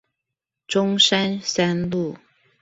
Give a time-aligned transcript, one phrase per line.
[0.67, 2.17] 中山三路